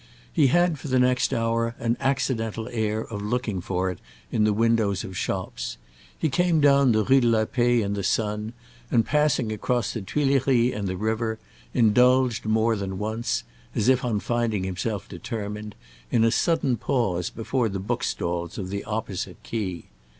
He 0.33 0.47
had 0.47 0.79
for 0.79 0.87
the 0.87 0.97
next 0.97 1.31
hour 1.31 1.75
an 1.77 1.95
accidental 1.99 2.67
air 2.69 3.01
of 3.01 3.21
looking 3.21 3.61
for 3.61 3.91
it 3.91 3.99
in 4.31 4.45
the 4.45 4.51
windows 4.51 5.03
of 5.03 5.15
shops; 5.15 5.77
he 6.17 6.27
came 6.27 6.59
down 6.59 6.91
the 6.91 7.03
Rue 7.03 7.21
de 7.21 7.27
la 7.27 7.45
Paix 7.45 7.85
in 7.85 7.93
the 7.93 8.01
sun 8.01 8.53
and, 8.89 9.05
passing 9.05 9.51
across 9.51 9.93
the 9.93 10.01
Tuileries 10.01 10.73
and 10.73 10.87
the 10.87 10.97
river, 10.97 11.37
indulged 11.75 12.45
more 12.45 12.75
than 12.75 12.97
once—as 12.97 13.87
if 13.89 14.03
on 14.03 14.19
finding 14.19 14.63
himself 14.63 15.07
determined—in 15.07 16.23
a 16.23 16.31
sudden 16.31 16.77
pause 16.77 17.29
before 17.29 17.69
the 17.69 17.77
book 17.77 18.03
stalls 18.03 18.57
of 18.57 18.69
the 18.71 18.83
opposite 18.85 19.37
quay. 19.43 19.83